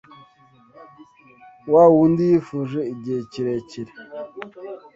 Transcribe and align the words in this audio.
wa 1.71 1.83
wundi 1.93 2.21
yifuje 2.29 2.79
igihe 2.93 3.19
kirekire! 3.31 3.91